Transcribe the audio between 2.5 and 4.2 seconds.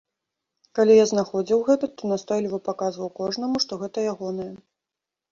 паказваў кожнаму, што гэта